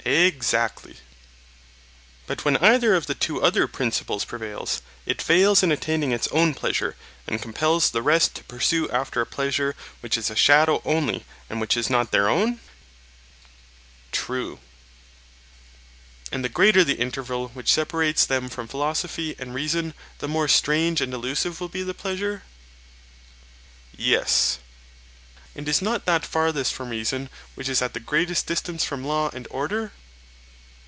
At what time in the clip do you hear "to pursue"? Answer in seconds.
8.33-8.89